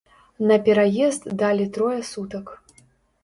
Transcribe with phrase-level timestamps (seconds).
[0.51, 2.45] На пераезд далі трое сутак.